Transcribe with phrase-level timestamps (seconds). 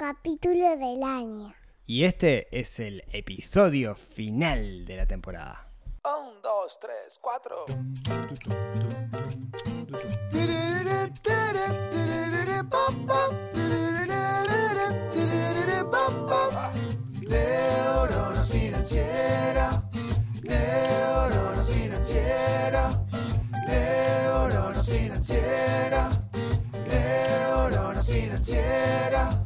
[0.00, 1.54] capítulo del año.
[1.84, 5.68] Y este es el episodio final de la temporada.
[6.04, 7.66] Un, dos, tres, cuatro.
[17.28, 19.82] Neurona financiera.
[20.42, 23.06] Neurona financiera.
[23.68, 26.08] Neurona financiera.
[26.88, 29.40] Neurona financiera.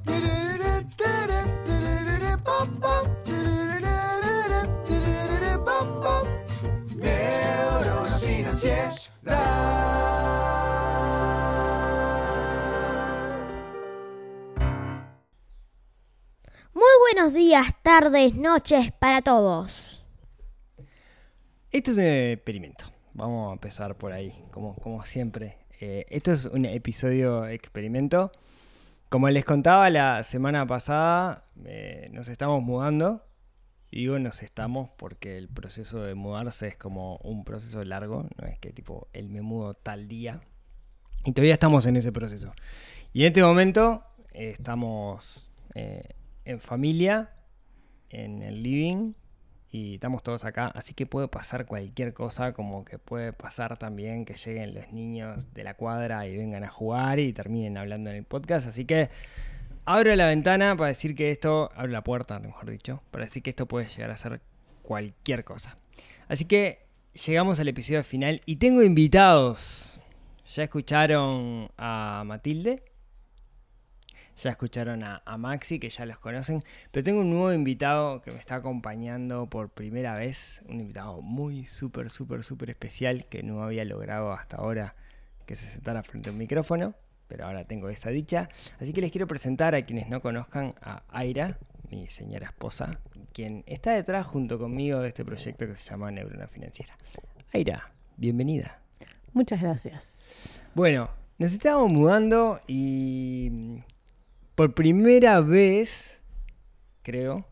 [18.00, 20.04] Tardes, noches para todos.
[21.70, 22.86] Esto es un experimento.
[23.12, 25.58] Vamos a empezar por ahí, como, como siempre.
[25.80, 28.32] Eh, esto es un episodio experimento.
[29.10, 33.24] Como les contaba la semana pasada, eh, nos estamos mudando.
[33.92, 38.26] Y digo nos estamos porque el proceso de mudarse es como un proceso largo.
[38.40, 40.40] No es que tipo, él me mudo tal día.
[41.24, 42.54] Y todavía estamos en ese proceso.
[43.12, 47.33] Y en este momento eh, estamos en familia,
[48.10, 49.14] en el living,
[49.74, 50.68] y estamos todos acá.
[50.68, 55.52] Así que puede pasar cualquier cosa, como que puede pasar también que lleguen los niños
[55.52, 58.68] de la cuadra y vengan a jugar y terminen hablando en el podcast.
[58.68, 59.10] Así que
[59.84, 63.50] abro la ventana para decir que esto, abro la puerta, mejor dicho, para decir que
[63.50, 64.40] esto puede llegar a ser
[64.82, 65.76] cualquier cosa.
[66.28, 66.86] Así que
[67.26, 69.98] llegamos al episodio final y tengo invitados.
[70.54, 72.84] Ya escucharon a Matilde,
[74.36, 78.30] ya escucharon a, a Maxi, que ya los conocen, pero tengo un nuevo invitado que
[78.30, 83.62] me está acompañando por primera vez, un invitado muy súper, súper, súper especial que no
[83.62, 84.94] había logrado hasta ahora
[85.46, 86.94] que se sentara frente a un micrófono,
[87.28, 88.48] pero ahora tengo esa dicha.
[88.80, 91.58] Así que les quiero presentar a quienes no conozcan a Aira,
[91.90, 92.98] mi señora esposa,
[93.32, 96.96] quien está detrás junto conmigo de este proyecto que se llama Neurona Financiera.
[97.52, 98.80] Aira, bienvenida.
[99.32, 100.14] Muchas gracias.
[100.74, 103.80] Bueno, nos estábamos mudando y
[104.54, 106.22] por primera vez,
[107.02, 107.46] creo,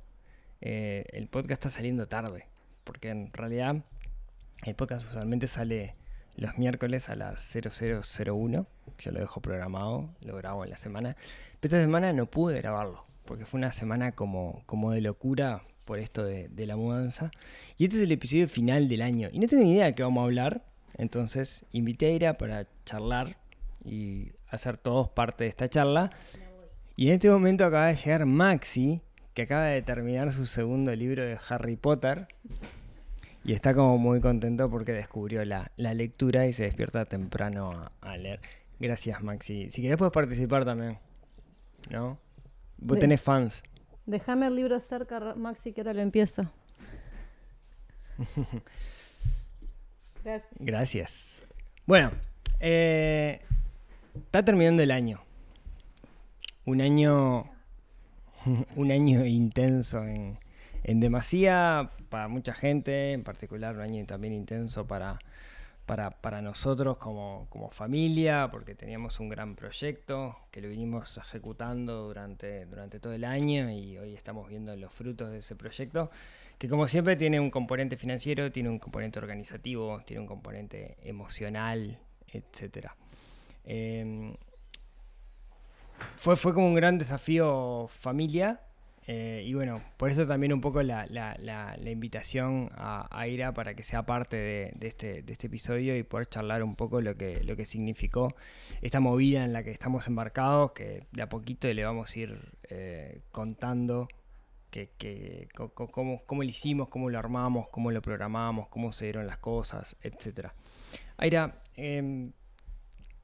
[0.60, 2.46] eh, el podcast está saliendo tarde.
[2.84, 3.84] Porque en realidad
[4.64, 5.94] el podcast usualmente sale
[6.36, 8.66] los miércoles a las 0001.
[8.98, 11.16] Yo lo dejo programado, lo grabo en la semana.
[11.60, 13.04] Pero esta semana no pude grabarlo.
[13.24, 17.30] Porque fue una semana como, como de locura por esto de, la mudanza.
[17.76, 19.28] Y este es el episodio final del año.
[19.32, 20.64] Y no tengo ni idea de qué vamos a hablar.
[20.96, 23.38] Entonces invité a Ira para charlar
[23.84, 26.10] y hacer todos parte de esta charla.
[26.96, 29.00] Y en este momento acaba de llegar Maxi,
[29.34, 32.28] que acaba de terminar su segundo libro de Harry Potter.
[33.44, 37.92] Y está como muy contento porque descubrió la, la lectura y se despierta temprano a,
[38.12, 38.40] a leer.
[38.78, 39.68] Gracias, Maxi.
[39.70, 40.98] Si querés puedes participar también.
[41.90, 42.18] ¿No?
[42.78, 43.62] Vos De- tenés fans.
[44.06, 46.50] Déjame el libro cerca, Maxi, que ahora lo empiezo.
[50.24, 50.50] Gracias.
[50.58, 51.42] Gracias.
[51.86, 52.12] Bueno,
[52.60, 53.40] eh,
[54.14, 55.20] está terminando el año.
[56.64, 57.50] Un año.
[58.76, 60.38] Un año intenso en,
[60.84, 65.18] en demasía para mucha gente, en particular un año también intenso para,
[65.86, 72.04] para, para nosotros como, como familia, porque teníamos un gran proyecto que lo vinimos ejecutando
[72.04, 76.10] durante, durante todo el año y hoy estamos viendo los frutos de ese proyecto,
[76.58, 81.98] que como siempre tiene un componente financiero, tiene un componente organizativo, tiene un componente emocional.
[83.64, 84.34] Em,
[86.16, 88.60] fue, fue como un gran desafío familia.
[89.08, 93.52] eh, y bueno, por eso también un poco la, la- la- invitación a, a Ira
[93.52, 97.00] para que sea parte de, de este, de este episodio y poder charlar un poco
[97.00, 98.34] lo que, lo que significó
[98.80, 102.52] esta movida en la que estamos embarcados, que de a poquito le vamos a ir
[102.70, 104.06] eh, contando
[104.70, 109.26] que, que- cómo, cómo lo hicimos, cómo lo armamos, cómo lo programamos, cómo se dieron
[109.26, 110.54] las cosas, etcétera.
[111.18, 112.32] Aira, em,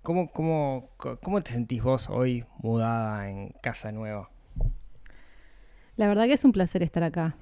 [0.09, 0.89] ¿Cómo, cómo,
[1.23, 4.31] ¿Cómo te sentís vos hoy mudada en casa nueva?
[5.97, 7.37] La verdad que es un placer estar acá.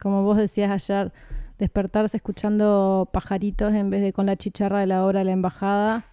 [0.00, 1.12] Como vos decías ayer,
[1.58, 6.06] despertarse escuchando pajaritos en vez de con la chicharra de la hora de la embajada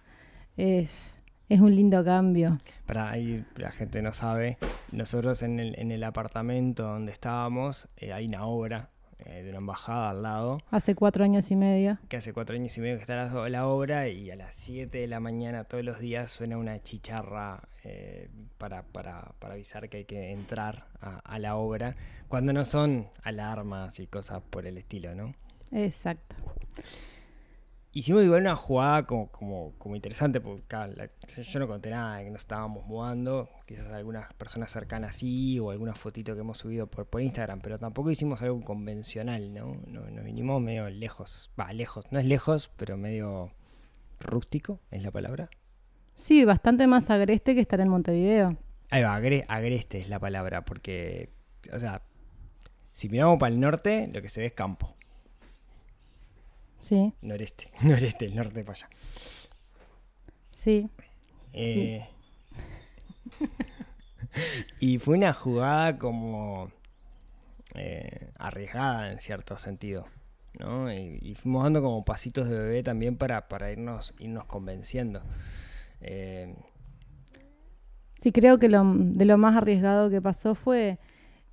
[0.58, 1.14] es,
[1.48, 2.58] es un lindo cambio.
[2.84, 4.58] Para ahí la gente no sabe,
[4.92, 8.90] nosotros en el, en el apartamento donde estábamos eh, hay una obra
[9.26, 11.98] eh, de una embajada al lado, Hace cuatro años y medio.
[12.08, 14.96] que hace cuatro años y medio que está la, la obra y a las 7
[14.98, 18.28] de la mañana todos los días suena una chicharra eh,
[18.58, 21.96] para, para, para avisar que hay que entrar a, a la obra,
[22.28, 25.34] cuando no son alarmas y cosas por el estilo, ¿no?
[25.72, 26.36] Exacto.
[27.98, 31.10] Hicimos igual una jugada como, como, como interesante, porque claro, la-
[31.42, 35.70] yo no conté nada de que nos estábamos mudando, quizás algunas personas cercanas sí, o
[35.70, 39.74] alguna fotito que hemos subido por, por Instagram, pero tampoco hicimos algo convencional, ¿no?
[39.86, 43.50] No- Nos vinimos medio lejos, va, lejos, no es lejos, pero medio
[44.20, 45.48] rústico, es la palabra.
[46.14, 48.56] Sí, bastante más agreste que estar en Montevideo.
[48.90, 51.30] Ahí va, agre- agreste es la palabra, porque,
[51.72, 52.02] o sea,
[52.92, 54.96] si miramos para el norte, lo que se ve es campo,
[56.80, 58.88] Sí, noreste, noreste, el norte para allá.
[60.54, 60.88] sí.
[61.52, 62.06] Eh,
[64.80, 66.70] y fue una jugada como
[67.74, 70.06] eh, arriesgada en cierto sentido.
[70.58, 70.92] ¿no?
[70.92, 75.22] Y, y fuimos dando como pasitos de bebé también para, para irnos, irnos convenciendo.
[76.00, 76.54] Eh,
[78.20, 80.98] Sí, creo que lo, de lo más arriesgado que pasó fue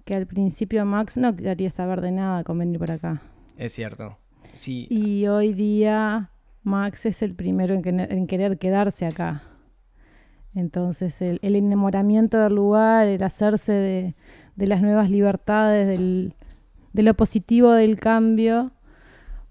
[0.04, 3.22] que al principio Max no quería saber de nada con venir para acá.
[3.58, 4.18] es cierto.
[4.60, 6.32] Sí, Y hoy día
[6.64, 9.44] Max es el primero en, querer- en querer quedarse acá.
[10.54, 14.16] Entonces el, el enamoramiento del lugar, el hacerse de,
[14.56, 16.34] de las nuevas libertades, del,
[16.94, 18.72] de lo positivo del cambio,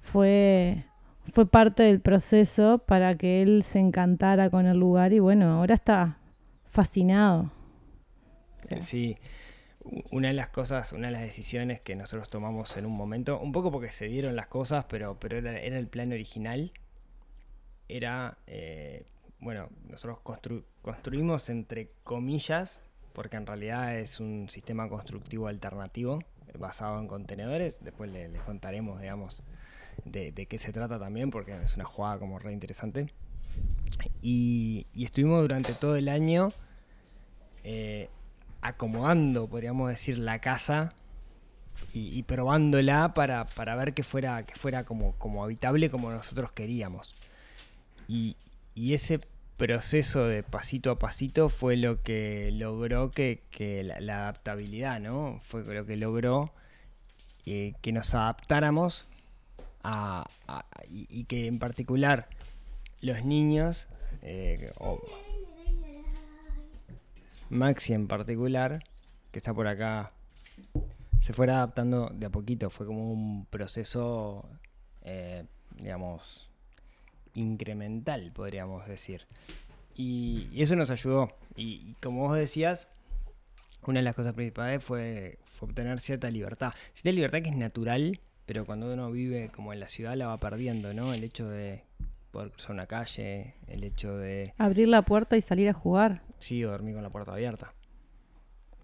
[0.01, 0.85] fue,
[1.33, 5.75] fue parte del proceso para que él se encantara con el lugar y bueno, ahora
[5.75, 6.19] está
[6.71, 7.50] fascinado.
[8.62, 9.17] O sea, Sí,
[10.11, 13.53] una de las cosas, una de las decisiones que nosotros tomamos en un momento, un
[13.53, 16.73] poco porque se dieron las cosas, pero, pero era, el plan original,
[17.89, 19.05] era, eh,
[19.41, 22.83] bueno, nosotros constru- construimos entre comillas,
[23.13, 28.43] porque en realidad es un sistema constructivo alternativo eh, basado en contenedores, después le- les
[28.43, 29.43] contaremos, digamos,
[30.05, 33.09] de, qué se trata también, porque es una jugada como re interesante.
[34.23, 36.53] Y, y estuvimos durante todo el año
[37.63, 38.09] eh,
[38.64, 40.94] acomodando, podríamos decir, la casa
[41.93, 47.14] y, probándola para, para ver que fuera, que fuera como, como habitable como nosotros queríamos.
[48.08, 48.37] Y,
[48.75, 49.20] y ese
[49.56, 55.40] proceso de pasito a pasito fue lo que logró que, que la, adaptabilidad, ¿no?
[55.44, 56.52] Fue lo que logró
[57.46, 59.06] eh, que nos adaptáramos
[59.82, 60.26] a,
[60.88, 62.28] y, que en particular
[63.02, 63.88] los niños,
[64.22, 64.72] eh,
[67.50, 68.82] Maxi en particular,
[69.31, 70.12] que está por acá,
[71.20, 72.70] se fuera adaptando de a poquito.
[72.70, 74.49] Fue como un proceso,
[75.02, 75.44] eh,
[75.76, 76.49] digamos,
[77.35, 79.26] incremental, podríamos decir.
[79.96, 81.32] Y, eso nos ayudó.
[81.56, 82.88] Y, como vos decías,
[83.87, 86.75] una de las cosas principales fue obtener cierta libertad.
[86.93, 90.38] Cierta libertad que es natural, pero cuando uno vive como en la ciudad la va
[90.38, 91.14] perdiendo, ¿no?
[91.14, 91.85] El hecho de
[92.35, 96.23] poder cruzar una calle, el hecho de abrir la puerta y salir a jugar.
[96.41, 97.73] sí o dormir con la puerta abierta.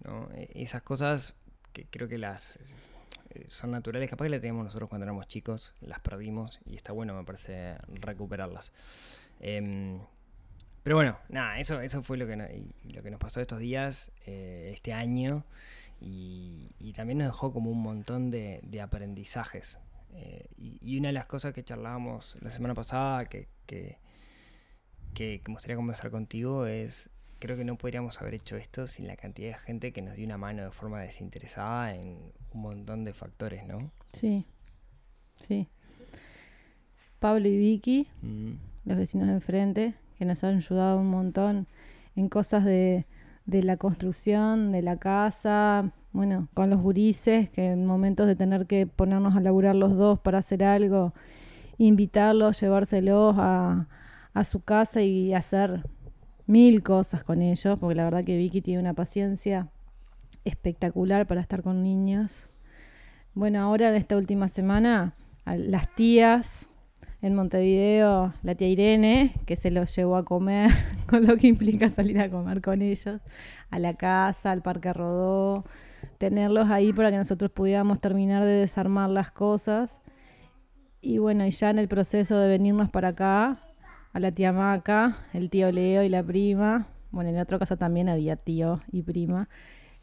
[0.03, 0.29] ¿no?
[0.33, 1.35] E- Esas cosas
[1.73, 2.57] que creo que las
[3.29, 6.91] eh, son naturales, capaz que las teníamos nosotros cuando éramos chicos, las perdimos y está
[6.93, 8.71] bueno, me parece, recuperarlas.
[9.39, 9.99] Em,
[10.83, 12.47] pero bueno, nada, eso, eso fue lo que, no-
[12.91, 15.45] lo que nos pasó estos días, eh, este año,
[15.99, 19.77] y, y también nos dejó como un montón de, de aprendizajes.
[20.13, 23.97] Eh, y, y una de las cosas que charlábamos la semana pasada, que, que,
[25.13, 27.09] que, que me gustaría conversar contigo, es,
[27.39, 30.25] creo que no podríamos haber hecho esto sin la cantidad de gente que nos dio
[30.25, 33.91] una mano de forma desinteresada en un montón de factores, ¿no?
[34.13, 34.45] Sí,
[35.41, 35.67] sí.
[37.19, 38.53] Pablo y Vicky, Mm,
[38.85, 41.67] los vecinos de enfrente, que nos han ayudado un montón
[42.15, 43.05] en cosas de,
[43.45, 48.67] de la construcción, de la casa, bueno, con los gurises, que en momentos de tener
[48.67, 51.13] que ponernos a laburar los dos para hacer algo,
[51.77, 53.87] invitarlos, llevárselos a,
[54.33, 55.83] a su casa y hacer
[56.47, 59.69] mil cosas con ellos, porque la verdad que Vicky tiene una paciencia
[60.43, 62.47] espectacular para estar con niños.
[63.33, 65.15] Bueno, ahora en esta última semana,
[65.45, 66.67] las tías
[67.21, 70.71] en Montevideo, la tía Irene, que se los llevó a comer,
[71.07, 73.21] con lo que implica salir a comer con ellos,
[73.69, 75.65] a la casa, al Parque Rodó,
[76.21, 79.97] tenerlos ahí para que nosotros pudiéramos terminar de desarmar las cosas.
[81.01, 83.59] Y bueno, y ya en el proceso de venirnos para acá,
[84.13, 88.07] a la tía Maca, el tío Leo y la prima, bueno, en otro caso también
[88.07, 89.49] había tío y prima,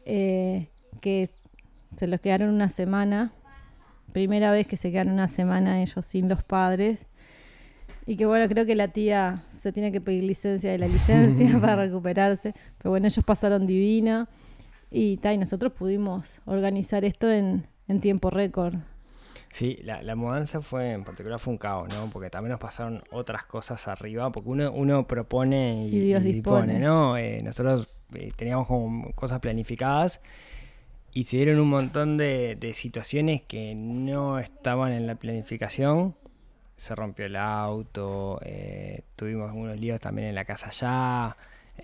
[0.03, 0.67] eh,
[0.99, 1.29] que
[1.95, 3.31] se los quedaron una semana,
[4.11, 7.07] primera vez que se quedan una semana ellos sin los padres,
[8.05, 11.57] y que bueno, creo que la tía se tiene que pedir licencia de la licencia
[11.61, 14.27] para recuperarse, pero bueno, ellos pasaron divina,
[14.91, 18.75] y, ta, y nosotros pudimos organizar esto en, en tiempo récord.
[19.51, 22.09] Sí, la, la mudanza fue, en particular fue un caos, ¿no?
[22.11, 26.33] Porque también nos pasaron otras cosas arriba, porque uno, uno propone y, Y Dios y
[26.33, 26.77] dispone.
[26.77, 27.17] ¿no?
[27.17, 30.21] Eh, nosotros eh, teníamos como cosas planificadas
[31.13, 36.15] y se dieron un montón de, de situaciones que no estaban en la planificación,
[36.77, 41.35] se rompió el auto, eh, tuvimos algunos líos también en la casa allá,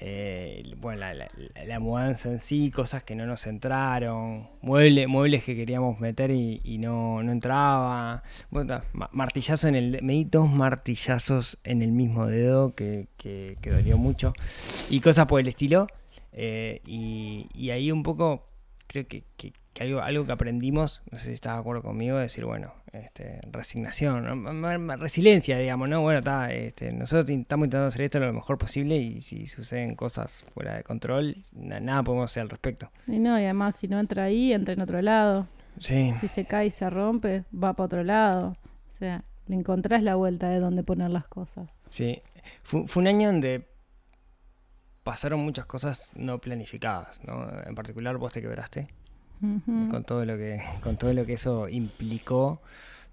[0.01, 1.29] eh, bueno, la, la-
[1.65, 6.61] la mudanza en sí, cosas que no nos entraron, mueble- muebles que queríamos meter y,
[6.77, 8.23] no, no entraba,
[9.11, 13.97] martillazo en el, me di dos martillazos en el mismo dedo que, que, que dolió
[13.97, 14.33] mucho
[14.89, 15.87] y cosas por el estilo,
[16.31, 18.47] eh, y, y ahí un poco
[18.87, 22.17] creo que, que- que algo, algo que aprendimos, no sé si estás de acuerdo conmigo,
[22.17, 24.23] decir, bueno, este, resignación,
[24.99, 26.01] resiliencia, digamos, ¿no?
[26.01, 30.45] Bueno, está, este, nosotros estamos intentando hacer esto lo mejor posible y si suceden cosas
[30.53, 32.89] fuera de control, na- nada podemos hacer al respecto.
[33.05, 35.47] Y no, y además si no entra ahí, entra en otro lado.
[35.79, 38.55] Sí, Si se cae y se rompe, va para otro lado.
[38.89, 41.69] O sea, le encontrás la vuelta de dónde poner las cosas.
[41.89, 42.21] sí.
[42.63, 43.67] Fue, fue un año donde
[45.03, 47.47] pasaron muchas cosas no planificadas, ¿no?
[47.65, 48.87] En particular vos te quebraste.
[49.89, 52.61] Con todo lo que con todo lo que eso implicó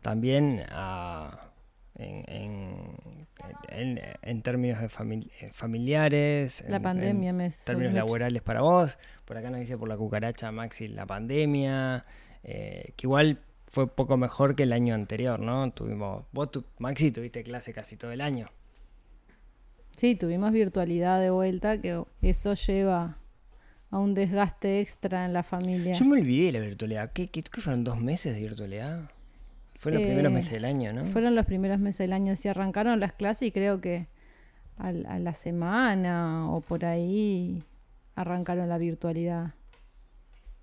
[0.00, 1.48] también a-
[1.96, 3.26] en, en-
[3.68, 8.62] en- en términos de famili- eh, familiares La en- pandemia en me términos laborales para
[8.62, 8.98] vos.
[9.24, 12.04] Por acá nos dice por la cucaracha Maxi la pandemia
[12.44, 13.38] eh, que igual
[13.68, 17.96] fue poco mejor que el año anterior no tuvimos vos tu- Maxi tuviste clase casi
[17.96, 18.48] todo el año.
[19.96, 23.18] Sí, tuvimos virtualidad de vuelta, que eso lleva
[23.92, 25.92] a un desgaste extra en la familia.
[25.94, 29.02] yo me olvidé de la virtualidad ¿qué, qué, qué fueron dos meses de virtualidad?
[29.76, 31.04] fueron los Eh, primeros meses del año ¿no?
[31.04, 34.06] Fueron los primeros meses del año, sí arrancaron las clases y creo que
[34.78, 37.62] a, la semana o por ahí
[38.16, 39.52] arrancaron la virtualidad.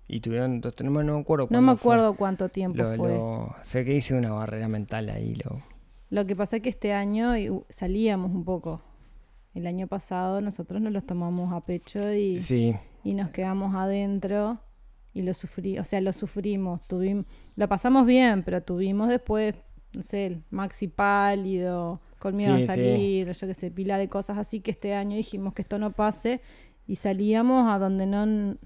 [0.08, 1.94] Y tuvieron dos, no me no me acuerdo No me fue.
[1.94, 3.08] acuerdo cuánto tiempo Lo, fue.
[3.08, 5.36] lo- sé que hice una barrera mental ahí.
[5.36, 5.62] Lo,
[6.10, 7.32] Lo que pasa es que este año
[7.68, 8.82] salíamos un poco.
[9.54, 14.60] El año pasado nosotros nos los tomamos a pecho y, sí, y nos quedamos adentro
[15.12, 17.26] y lo sufrí, o sea, lo sufrimos, tuvimos,
[17.56, 19.54] lo pasamos bien, pero tuvimos después,
[19.92, 22.66] no sé, el maxi pálido, con miedo Sí, a sí.
[22.68, 25.90] salir, yo qué sé, pila de cosas así que este año dijimos que esto no
[25.92, 26.40] pase
[26.86, 28.56] y salíamos a donde no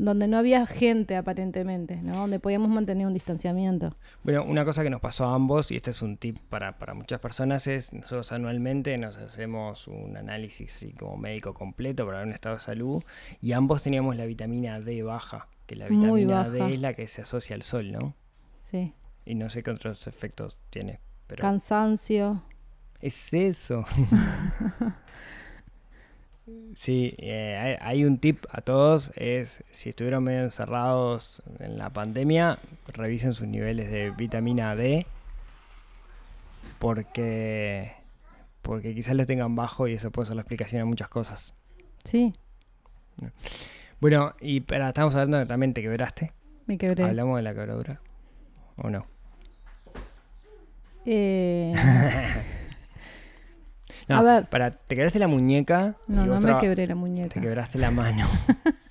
[0.00, 2.16] donde no había gente aparentemente, ¿no?
[2.16, 3.96] Donde podíamos mantener un distanciamiento.
[4.22, 6.94] bueno, una cosa que nos pasó a ambos, y este es un tip para, para
[6.94, 12.28] muchas personas, es nosotros anualmente nos hacemos un análisis así como médico completo para ver
[12.28, 13.02] un estado de salud,
[13.40, 16.48] y ambos teníamos la vitamina D baja, que la vitamina.
[16.48, 18.14] D es la que se asocia al sol, ¿no?
[18.58, 18.94] Sí.
[19.24, 22.42] Y no sé qué otros efectos tiene, pero Cansancio.
[23.00, 23.84] es eso.
[26.74, 32.58] Sí, eh, hay, un tip a todos, es si estuvieron medio encerrados en la pandemia,
[32.86, 35.06] revisen sus niveles de vitamina D,
[36.78, 37.92] porque,
[38.62, 41.54] porque quizás los tengan bajo y eso puede ser la explicación a muchas cosas.
[42.04, 42.34] Sí,
[44.00, 46.32] Bueno, y para, estamos hablando de también te quebraste,
[46.66, 47.04] me quebré.
[47.04, 48.00] hablamos de la quebradura,
[48.76, 49.06] ¿o no?
[51.04, 51.74] Eh,
[54.10, 54.46] No, A ver.
[54.46, 57.40] para, te quebraste la muñeca no, no me quebré la Te muñeca.
[57.40, 58.26] quebraste la mano.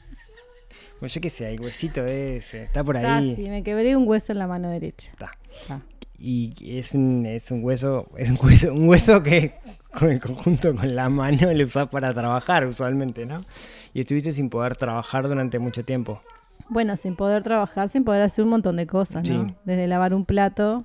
[1.00, 3.34] Bueno, yo qué sé, el huesito ese, está por Ah, ahí.
[3.36, 5.10] sí, me quebré un hueso en la mano derecha.
[5.12, 5.32] Está.
[5.70, 5.80] Ah.
[6.18, 9.54] Y es un, es un hueso, es un hueso, un hueso que
[9.98, 13.46] con el conjunto con la mano le usás para trabajar usualmente, ¿no?
[13.94, 16.22] Y estuviste sin poder trabajar durante mucho tiempo.
[16.68, 19.48] Bueno, sin poder trabajar, sin poder hacer un montón de cosas, ¿no?
[19.48, 19.56] Sí.
[19.64, 20.84] Desde lavar un plato,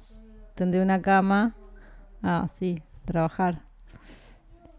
[0.54, 1.56] tender una cama,
[2.22, 3.62] ah, sí, trabajar.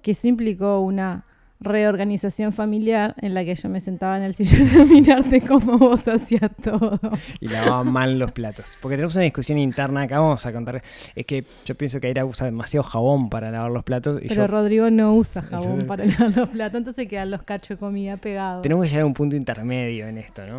[0.05, 1.25] Que eso implicó una
[1.59, 6.07] reorganización familiar en la que yo me sentaba en el sillón a mirarte cómo vos
[6.07, 7.00] hacías todo.
[7.39, 8.77] Y lavaban mal los platos.
[8.81, 10.83] Porque tenemos una discusión interna acá, vamos a contar.
[11.15, 14.21] Es que yo pienso que Aira usa demasiado jabón para lavar los platos.
[14.21, 17.41] Y Pero yo Rodrigo no usa jabón Entonces- para lavar los platos, entonces quedan los
[17.41, 18.62] cachos de comida pegados.
[18.62, 20.57] tenemos que llegar a un punto intermedio en esto, ¿no?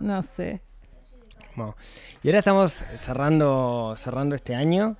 [0.00, 0.62] No sé.
[1.56, 1.76] Bueno,
[2.22, 4.96] y ahora estamos cerrando, cerrando este año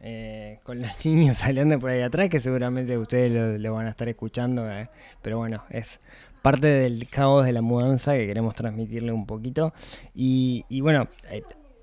[0.00, 4.08] eh, con los niños saliendo por ahí atrás, que seguramente ustedes lo, van a estar
[4.08, 4.88] escuchando, eh,
[5.22, 6.00] pero bueno, es
[6.42, 9.72] parte del caos de la mudanza que queremos transmitirle un poquito.
[10.14, 11.42] Y, bueno, eh,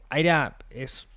[0.10, 1.08] Aira es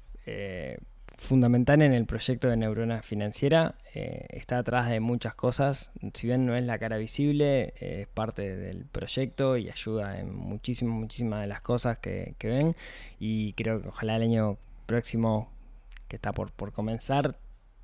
[1.16, 6.56] fundamental en el proyecto de Neurona Financiera, está atrás de muchas cosas, si bien no
[6.56, 11.62] es la cara visible, es parte del proyecto y ayuda en muchísimas, muchísimas de las
[11.62, 12.74] cosas que ven.
[13.20, 15.48] Y creo que ojalá el año próximo,
[16.08, 17.38] que está por, por comenzar,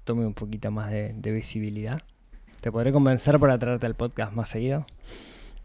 [0.05, 2.01] tome un poquito más de, de visibilidad.
[2.61, 4.87] ¿Te podré convencer para traerte al podcast más seguido?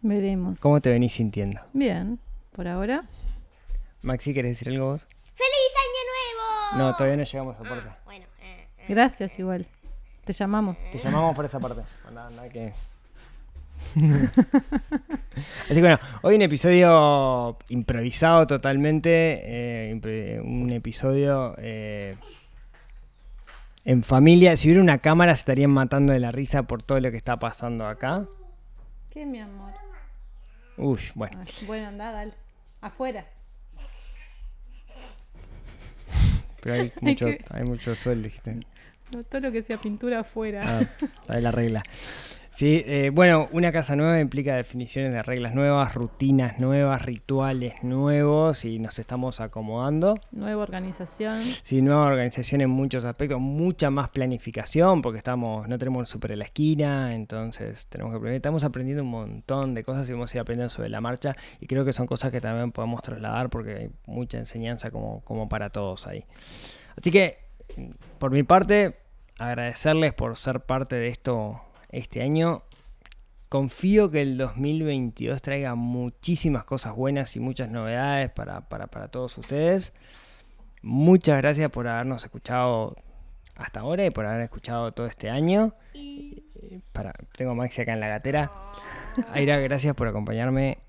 [0.01, 0.59] Veremos.
[0.59, 1.61] ¿Cómo te venís sintiendo?
[1.73, 2.19] Bien,
[2.53, 3.05] por ahora.
[4.01, 5.07] Maxi, ¿querés decir algo vos?
[5.33, 6.89] ¡Feliz Año Nuevo!
[6.89, 7.89] No, todavía no llegamos a esa parte.
[8.05, 8.85] Bueno, eh, eh.
[8.87, 9.67] Gracias igual.
[10.25, 10.77] Te llamamos.
[10.91, 11.81] Te llamamos por esa parte.
[12.07, 12.73] Anda, anda que...
[15.65, 22.15] Así que bueno, hoy un episodio improvisado totalmente, eh, un episodio eh,
[23.87, 24.55] en familia.
[24.57, 27.39] Si hubiera una cámara, se estarían matando de la risa por todo lo que está
[27.39, 28.27] pasando acá.
[29.09, 29.71] ¿Qué, mi amor?
[30.75, 31.39] Uy, bueno.
[31.41, 32.33] Ah, bueno, anda, dale.
[32.81, 33.25] Afuera.
[36.61, 38.59] Pero hay mucho, hay mucho sol, dijiste.
[39.11, 40.87] No, Todo lo que sea pintura afuera.
[41.27, 41.83] Ah, la regla.
[42.57, 48.65] Sí, eh, bueno, una casa nueva implica definiciones de reglas nuevas, rutinas nuevas, rituales nuevos
[48.65, 50.19] y nos estamos acomodando.
[50.31, 51.39] Nueva organización.
[51.41, 56.39] Sí, nueva organización en muchos aspectos, mucha más planificación porque estamos, no tenemos súper en
[56.39, 58.37] la esquina, entonces tenemos que aprender.
[58.37, 61.67] Estamos aprendiendo un montón de cosas y vamos a ir aprendiendo sobre la marcha y
[61.67, 65.69] creo que son cosas que también podemos trasladar porque hay mucha enseñanza como, como para
[65.69, 66.25] todos ahí.
[66.95, 67.46] Así que,
[68.19, 68.97] por mi parte,
[69.37, 72.63] agradecerles por ser parte de esto este año.
[73.49, 79.37] Confío que el 2022 traiga muchísimas cosas buenas y muchas novedades para, para, para todos
[79.37, 79.93] ustedes.
[80.81, 82.95] Muchas gracias por habernos escuchado
[83.55, 85.73] hasta ahora y por haber escuchado todo este año.
[86.91, 88.51] Para, tengo a Maxi acá en la gatera.
[89.31, 90.79] Aira, gracias por acompañarme.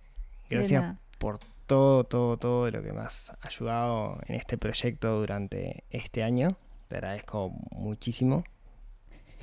[0.51, 6.23] Gracias por todo, todo, todo lo que me has ayudado en este proyecto durante este
[6.23, 6.57] año.
[6.89, 8.45] Te agradezco muchísimo.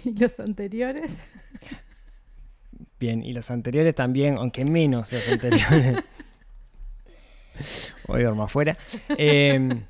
[0.04, 1.18] Y los anteriores.
[3.00, 6.04] Bien, y los anteriores también, aunque menos los anteriores.
[8.08, 8.78] Hoy duermo afuera.
[9.18, 9.84] Eh,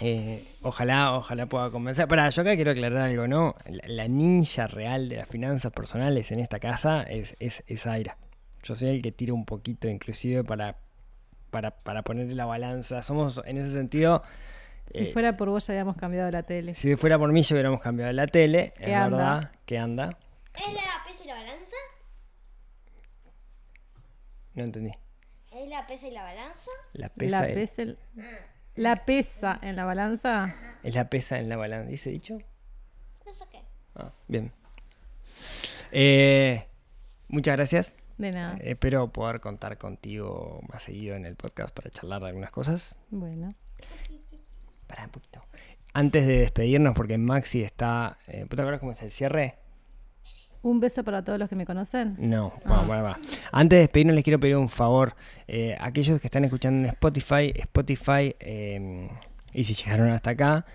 [0.00, 2.06] eh, ojalá, ojalá pueda convencer.
[2.08, 3.54] Para, yo acá quiero aclarar algo, ¿no?
[3.66, 8.18] La, la ninja real de las finanzas personales en esta casa es, es, es Aira.
[8.62, 10.76] Yo soy el que tira un poquito, inclusive, para,
[11.50, 13.02] para, para ponerle la balanza.
[13.02, 14.22] Somos, en ese sentido,
[14.92, 16.74] Si eh, fuera por vos ya habíamos cambiado la tele.
[16.74, 18.72] si fuera por mí, ya hubiéramos cambiado la tele.
[18.78, 19.16] ¿Qué es anda?
[19.16, 20.18] verdad, que anda.
[20.54, 21.76] ¿Es la pesa y la balanza?
[24.54, 24.92] No entendí.
[25.52, 26.70] ¿Es la pesa y la balanza?
[26.92, 27.98] La pesa, La es- pesa, el-
[28.74, 30.54] la pesa en la balanza.
[30.82, 31.90] es la pesa en la balanza.
[31.90, 32.38] ¿Dice dicho?
[33.26, 33.62] No sé qué.
[33.96, 34.52] Ah, bien.
[35.92, 36.66] Eh,
[37.28, 37.96] muchas gracias.
[38.18, 38.56] De nada.
[38.58, 42.96] Eh, espero poder contar contigo más seguido en el podcast para charlar de algunas cosas.
[43.10, 43.54] Bueno.
[44.96, 45.42] Pará un poquito.
[45.92, 48.18] Antes de despedirnos, porque Maxi está.
[48.26, 49.56] Eh, ¿Te acuerdas cómo es el cierre?
[50.62, 52.16] Un beso para todos los que me conocen.
[52.18, 53.18] No, va, va, va.
[53.52, 55.14] Antes de despedirnos, les quiero pedir un favor.
[55.46, 59.08] Eh, aquellos que están escuchando en Spotify, Spotify, eh,
[59.52, 60.66] y si llegaron hasta acá,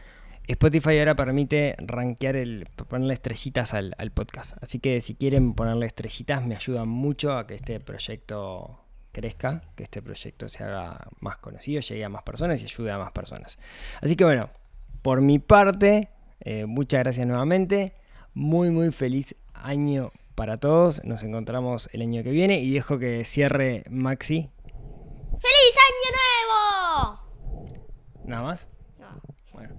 [0.48, 4.56] Spotify ahora permite rankear el, ponerle estrellitas al, al podcast.
[4.62, 8.81] Así que si quieren ponerle estrellitas, me ayuda mucho a que este proyecto
[9.12, 12.98] crezca, que este proyecto se haga más conocido, llegue a más personas y ayude a
[12.98, 13.58] más personas.
[14.02, 14.50] Así que bueno,
[15.02, 16.10] por mi parte,
[16.42, 17.94] eh, muchas gracias nuevamente.
[18.34, 21.04] Muy, muy feliz año para todos.
[21.04, 24.50] Nos encontramos el año que viene y dejo que cierre Maxi.
[24.64, 27.82] ¡Feliz Año Nuevo!
[28.26, 28.70] Nada más.
[29.00, 29.22] No.
[29.54, 29.76] Bueno,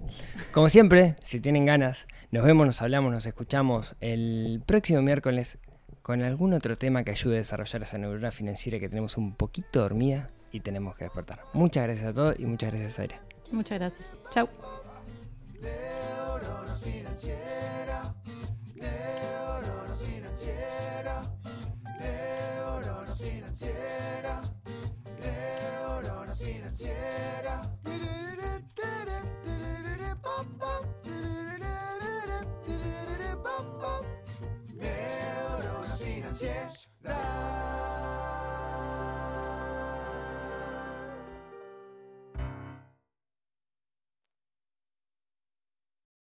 [0.51, 5.57] como siempre, si tienen ganas, nos vemos, nos hablamos, nos escuchamos el próximo miércoles
[6.03, 9.79] con algún otro tema que ayude a desarrollar esa neurona financiera que tenemos un poquito
[9.79, 11.39] dormida y tenemos que despertar.
[11.53, 13.15] Muchas gracias a todos y muchas gracias, Aire.
[13.51, 14.11] Muchas gracias.
[14.31, 14.47] Chau.